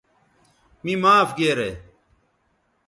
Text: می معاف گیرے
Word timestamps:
می 0.83 0.93
معاف 1.01 1.29
گیرے 1.39 1.69